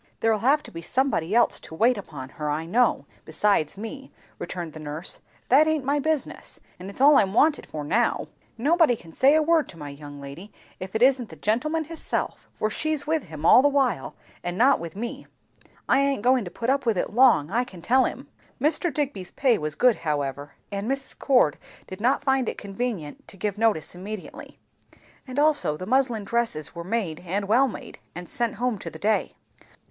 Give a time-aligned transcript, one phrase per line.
[0.19, 4.73] "There'll have to be somebody else to wait upon her, I know, besides me," returned
[4.73, 5.19] the nurse.
[5.49, 6.59] "That aint my business.
[6.79, 8.27] And it's all I'm wanted for now.
[8.57, 12.49] Nobody can say a word to my young lady if it isn't the gentleman hisself;
[12.59, 15.27] and she's with him all the while, and not with me.
[15.87, 18.27] I aint goin' to put up with it long, I can tell 'em."
[18.59, 18.91] Mr.
[18.91, 21.19] Digby's pay was good however, and Mrs.
[21.19, 24.57] Cord did not find it convenient to give notice immediately;
[25.27, 28.97] and also the muslin dresses were made and well made, and sent home to the
[28.97, 29.35] day.